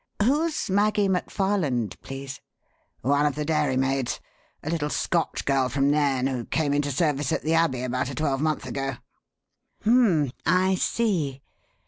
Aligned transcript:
"Who's 0.23 0.67
Maggie 0.67 1.07
McFarland, 1.07 1.93
please?" 2.01 2.41
"One 3.01 3.27
of 3.27 3.35
the 3.35 3.45
dairymaids. 3.45 4.19
A 4.63 4.71
little 4.71 4.89
Scotch 4.89 5.45
girl 5.45 5.69
from 5.69 5.91
Nairn 5.91 6.25
who 6.25 6.45
came 6.45 6.73
into 6.73 6.89
service 6.91 7.31
at 7.31 7.43
the 7.43 7.53
Abbey 7.53 7.83
about 7.83 8.09
a 8.09 8.15
twelvemonth 8.15 8.65
ago." 8.65 8.95
"H'm! 9.85 10.31
I 10.43 10.73
see. 10.73 11.43